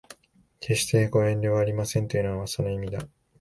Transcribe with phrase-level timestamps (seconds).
[0.59, 3.07] 決してご遠慮はありませんというのはその意味だ